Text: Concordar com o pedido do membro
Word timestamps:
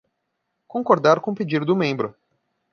Concordar 0.67 1.19
com 1.19 1.29
o 1.29 1.35
pedido 1.35 1.63
do 1.63 1.75
membro 1.75 2.15